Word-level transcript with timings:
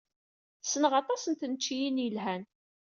Ssneɣ 0.63 0.93
aṭas 1.01 1.23
n 1.27 1.33
tneččiyin 1.35 2.01
yelhan. 2.03 2.43